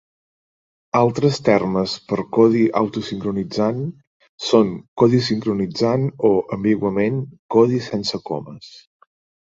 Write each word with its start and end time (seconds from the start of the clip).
Altres 0.99 1.35
termes 1.49 1.93
per 2.11 2.17
codi 2.37 2.63
auto 2.79 3.03
sincronitzant 3.11 3.83
són 4.47 4.71
codi 5.03 5.21
sincronitzat 5.29 6.09
o, 6.31 6.35
ambiguament, 6.59 7.21
codi 7.57 7.83
sense 7.91 8.23
comes. 8.33 8.73